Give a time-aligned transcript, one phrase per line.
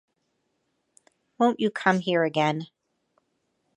[1.37, 2.65] Won’t you come here again?